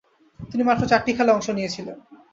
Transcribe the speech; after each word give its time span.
তিনি 0.39 0.63
মাত্র 0.63 0.83
চারটি 0.91 1.11
খেলায় 1.17 1.35
অংশ 1.35 1.47
নিয়েছিলেন। 1.49 1.97